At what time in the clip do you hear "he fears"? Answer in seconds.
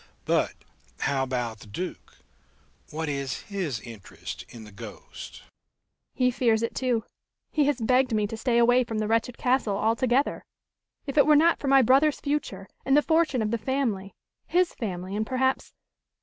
6.15-6.63